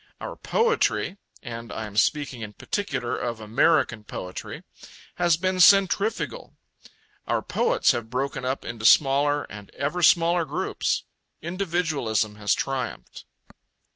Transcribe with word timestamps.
Our 0.19 0.35
poetry 0.35 1.17
and 1.43 1.71
I 1.71 1.85
am 1.85 1.95
speaking 1.95 2.41
in 2.41 2.53
particular 2.53 3.15
of 3.15 3.39
American 3.39 4.03
poetry 4.03 4.63
has 5.17 5.37
been 5.37 5.59
centrifugal; 5.59 6.55
our 7.27 7.43
poets 7.43 7.91
have 7.91 8.09
broken 8.09 8.43
up 8.43 8.65
into 8.65 8.83
smaller 8.83 9.43
and 9.43 9.69
ever 9.75 10.01
smaller 10.01 10.43
groups. 10.43 11.03
Individualism 11.43 12.37
has 12.37 12.55
triumphed. 12.55 13.25